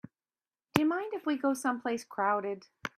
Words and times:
Do 0.73 0.81
you 0.81 0.87
mind 0.87 1.13
if 1.13 1.27
we 1.27 1.37
go 1.37 1.53
someplace 1.53 2.03
crowded? 2.03 2.65